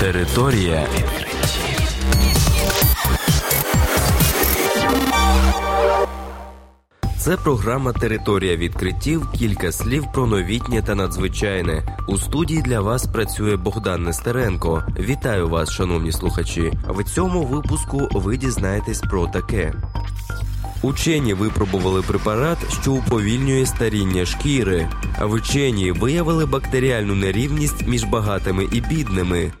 [0.00, 1.90] Територія відкриттів.
[7.18, 9.30] Це програма Територія відкриттів.
[9.38, 11.98] Кілька слів про новітнє та надзвичайне.
[12.08, 14.84] У студії для вас працює Богдан Нестеренко.
[14.98, 16.72] Вітаю вас, шановні слухачі.
[16.88, 19.74] В цьому випуску ви дізнаєтесь про таке.
[20.82, 24.88] Учені випробували препарат, що уповільнює старіння шкіри.
[25.18, 29.52] А вчені виявили бактеріальну нерівність між багатими і бідними.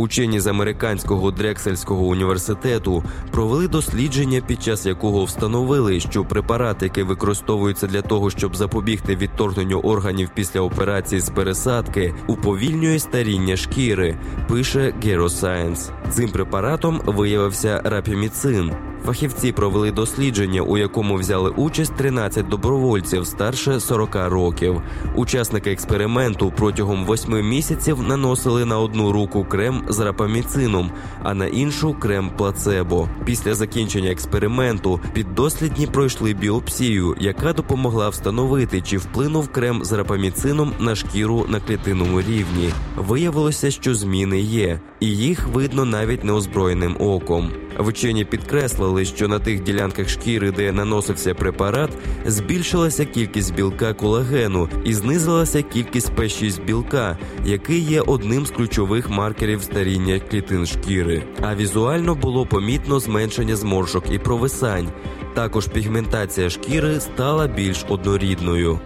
[0.00, 7.86] Учені з американського Дрексельського університету провели дослідження, під час якого встановили, що препарат, який використовується
[7.86, 14.18] для того, щоб запобігти відторгненню органів після операції з пересадки, уповільнює старіння шкіри.
[14.48, 15.90] Пише Geroscience.
[16.10, 18.72] Цим препаратом виявився рапіміцин.
[19.04, 24.82] Фахівці провели дослідження, у якому взяли участь 13 добровольців старше 40 років.
[25.14, 30.90] Учасники експерименту протягом 8 місяців наносили на одну руку крем з рапаміцином,
[31.22, 33.08] а на іншу крем плацебо.
[33.24, 40.94] Після закінчення експерименту піддослідні пройшли біопсію, яка допомогла встановити, чи вплинув крем з рапаміцином на
[40.94, 42.70] шкіру на клітинному рівні.
[42.96, 47.50] Виявилося, що зміни є, і їх видно навіть неозброєним оком.
[47.80, 51.90] Вчені підкреслили, що на тих ділянках шкіри, де наносився препарат,
[52.26, 59.62] збільшилася кількість білка колагену і знизилася кількість П6 білка, який є одним з ключових маркерів
[59.62, 61.22] старіння клітин шкіри.
[61.42, 64.88] А візуально було помітно зменшення зморшок і провисань.
[65.34, 68.80] Також пігментація шкіри стала більш однорідною.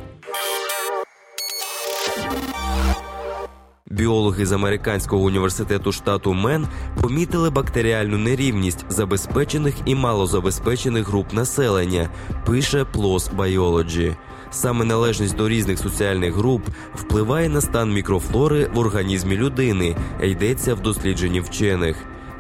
[3.95, 6.67] Біологи з американського університету штату Мен
[7.01, 12.09] помітили бактеріальну нерівність забезпечених і малозабезпечених груп населення.
[12.47, 14.17] Пише PLOS Biology.
[14.51, 16.63] Саме належність до різних соціальних груп
[16.95, 21.97] впливає на стан мікрофлори в організмі людини, йдеться в дослідженні вчених.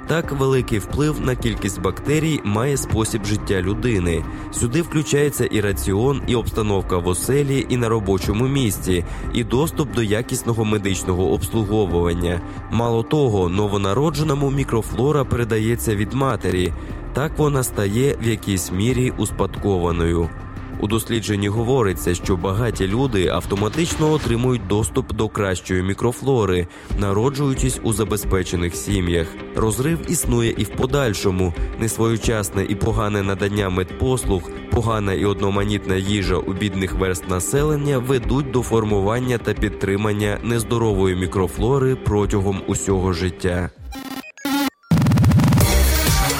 [0.06, 4.24] Так, великий вплив на кількість бактерій має спосіб життя людини.
[4.52, 10.02] Сюди включається і раціон, і обстановка в оселі, і на робочому місці, і доступ до
[10.02, 12.40] якісного медичного обслуговування.
[12.70, 16.72] Мало того, новонародженому мікрофлора передається від матері.
[17.12, 20.28] Так вона стає в якійсь мірі успадкованою.
[20.84, 26.66] У дослідженні говориться, що багаті люди автоматично отримують доступ до кращої мікрофлори,
[26.98, 29.26] народжуючись у забезпечених сім'ях.
[29.56, 31.54] Розрив існує і в подальшому.
[31.80, 38.62] Несвоєчасне і погане надання медпослуг, погана і одноманітна їжа у бідних верст населення ведуть до
[38.62, 43.70] формування та підтримання нездорової мікрофлори протягом усього життя.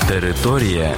[0.08, 0.94] Територія